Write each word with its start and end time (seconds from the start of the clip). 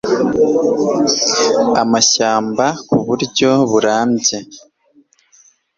amashyamba 1.83 2.65
ku 2.89 2.97
buryo 3.07 3.49
burambye 3.69 4.37